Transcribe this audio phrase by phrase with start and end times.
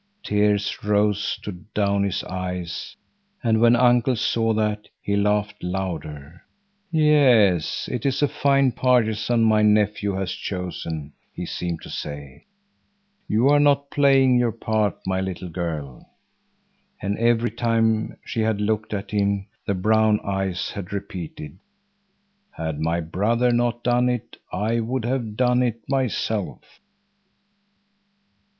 [0.23, 2.95] Tears rose to Downie's eyes,
[3.43, 6.41] and when Uncle saw that he laughed louder.
[6.89, 12.47] "Yes, it is a fine partisan my nephew has chosen," he seemed to say,
[13.27, 16.09] "You are not playing your part, my little girl."
[16.99, 21.59] And every time she had looked at him the brown eyes had repeated:
[22.49, 26.63] "Had my brother not done it, I would have done it myself."